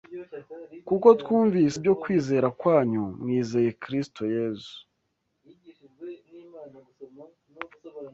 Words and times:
Kuko 0.87 1.07
twumvise 1.21 1.73
ibyo 1.79 1.93
kwizera 2.01 2.47
kwanyu 2.59 3.03
mwizeye 3.21 3.69
Kristo 3.81 4.21
Yesu 4.35 4.73